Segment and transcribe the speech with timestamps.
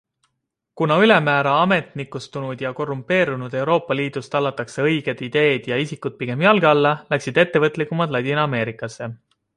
[0.79, 6.97] Kuna ülemäära ametnikustunud ja korrumpeerunud Euroopa Liidus tallatakse õiged ideed ja isikud pigem jalge alla,
[7.15, 9.15] läksid ettevõtlikumad Ladina-Ameerikasse.